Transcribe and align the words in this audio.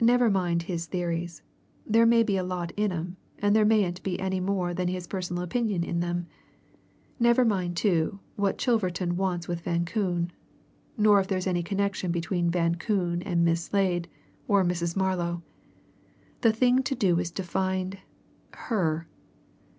"Never 0.00 0.30
mind 0.30 0.62
his 0.62 0.86
theories 0.86 1.42
there 1.86 2.06
may 2.06 2.22
be 2.22 2.38
a 2.38 2.42
lot 2.42 2.72
in 2.78 2.90
'em, 2.92 3.18
and 3.40 3.54
there 3.54 3.66
mayn't 3.66 4.02
be 4.02 4.18
any 4.18 4.40
more 4.40 4.72
than 4.72 4.88
his 4.88 5.06
personal 5.06 5.42
opinion 5.42 5.84
in 5.84 6.02
'em. 6.02 6.26
Never 7.18 7.44
mind, 7.44 7.76
too, 7.76 8.20
what 8.36 8.56
Chilverton 8.56 9.16
wants 9.18 9.48
with 9.48 9.60
Van 9.60 9.84
Koon. 9.84 10.32
Nor 10.96 11.20
if 11.20 11.26
there's 11.28 11.46
any 11.46 11.62
connection 11.62 12.10
between 12.10 12.48
Van 12.48 12.76
Koon 12.76 13.20
and 13.20 13.44
Miss 13.44 13.64
Slade, 13.64 14.08
or 14.48 14.64
Mrs. 14.64 14.96
Marlow. 14.96 15.42
The 16.40 16.52
thing 16.54 16.82
to 16.84 16.94
do 16.94 17.18
is 17.18 17.30
to 17.32 17.42
find 17.42 17.98
her!" 18.54 19.06